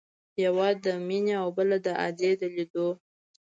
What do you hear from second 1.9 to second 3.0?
ادې د ليدو.